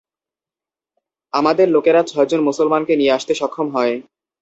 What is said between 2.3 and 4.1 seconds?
মুসলমানকে নিয়ে আসতে সক্ষম হয়।